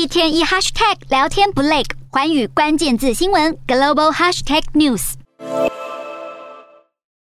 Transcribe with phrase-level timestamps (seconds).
[0.00, 5.12] 一天一 hashtag 聊天不累，寰宇关键字新闻 global hashtag news。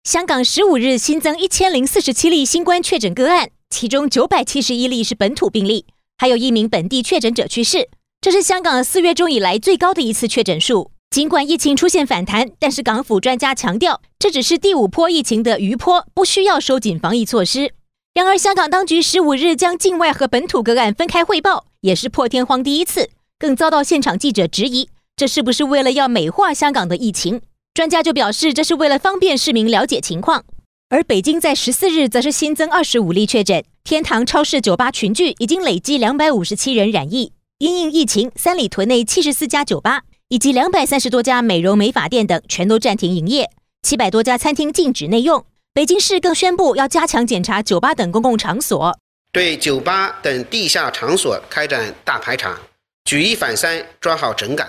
[0.03, 5.87] 香港十五日新增一千零四十七例新冠确诊个案，其中九百七十一例是本土病例，
[6.19, 7.89] 还有一名本地确诊者去世。
[8.21, 10.91] 这是香港四月中以来最高的一次确诊数。
[11.09, 17.73] 尽管疫情出现反弹，但是港府专家强调，这只是第五波疫情的余波，不需要收紧防疫措施。
[18.13, 27.41] 然而，香港当局十五日将境外和本土个案分开汇报，也是破天荒第一次，更遭到现场记者质疑，这是不是为了要美化香港的疫情？
[27.73, 30.43] 专家就表示，这是为了方便市民了解情况。
[30.89, 37.31] 而北京在十四日则是新增二十五例确诊，天堂超市酒吧群聚已经累计两百五十七人染疫。
[37.59, 43.49] 因应疫情，三里屯内七十四家酒吧以及两百三十多家美容美发店等全都暂停营业，
[43.83, 45.45] 七百多家餐厅禁止内用。
[45.73, 48.97] 北京市更宣布要加强检查酒吧等公共场所，
[49.31, 52.59] 对酒吧等地下场所开展大排查，
[53.05, 54.65] 举一反三，抓好整改；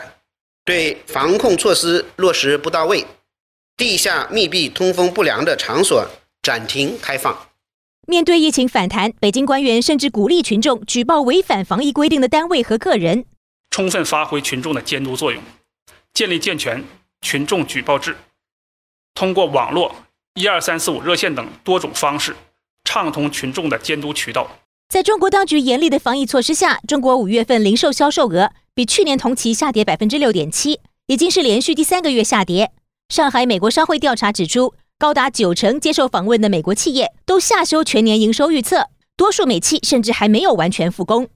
[0.64, 3.06] 对防控措施落实不到位，
[3.76, 6.06] 地下密闭通风不良的场所
[6.42, 7.48] 暂停开放。
[8.06, 13.24] 面对疫情反弹，北京官员甚至鼓励群众举报违反防疫规定的单位和个人，
[13.70, 15.42] 充分发挥群众的监督作用，
[16.12, 16.84] 建立健全
[17.22, 18.16] 群众举报制，
[19.14, 19.94] 通过网络。
[20.34, 22.34] 一二三四五热线等多种方式，
[22.92, 24.50] 畅通群众的监督渠道。
[24.88, 32.72] 在中国当局严厉的防疫措施下，中国五月份零售销售额比去年同期下跌百分之六点七，已经是连续第三个月下跌。
[33.08, 41.28] 上海美国商会调查指出，高达九成接受访问的美国企业都下修全年营收预测，多数美企甚至还没有完全复工。